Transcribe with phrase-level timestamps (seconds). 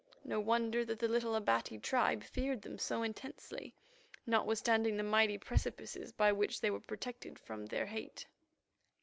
[0.25, 3.75] No wonder that the little Abati tribe feared them so intensely,
[4.25, 8.25] notwithstanding the mighty precipices by which they were protected from their hate.